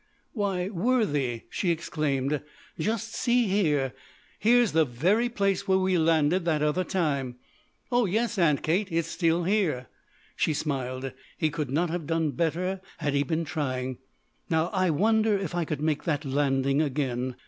[0.33, 2.41] "Why, Worthie," she exclaimed,
[2.79, 3.93] "just see here!
[4.39, 7.35] Here's the very place where we landed that other time."
[7.91, 9.89] "Oh yes, Aunt Kate it's still here."
[10.35, 13.99] She smiled; he could not have done better had he been trying.
[14.49, 17.35] "Now I wonder if I could make that landing again.